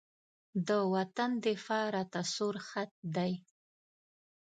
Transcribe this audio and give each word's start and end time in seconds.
د 0.67 0.69
وطن 0.93 1.31
دفاع 1.45 1.85
راته 1.95 2.21
سور 2.35 2.55
خط 2.67 2.91
دی. 3.15 3.33